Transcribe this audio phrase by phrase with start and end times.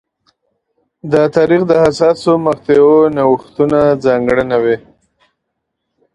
[1.11, 4.77] د تاریخ د حساسو مقطعو نوښتونه ځانګړنه وې.